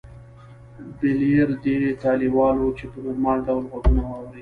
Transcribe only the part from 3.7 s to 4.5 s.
غږونه واوري